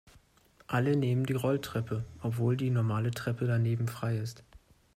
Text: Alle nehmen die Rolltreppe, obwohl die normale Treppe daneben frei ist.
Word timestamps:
Alle 0.65 0.95
nehmen 0.95 1.27
die 1.27 1.33
Rolltreppe, 1.33 2.05
obwohl 2.23 2.57
die 2.57 2.71
normale 2.71 3.11
Treppe 3.11 3.45
daneben 3.45 3.87
frei 3.87 4.17
ist. 4.17 4.41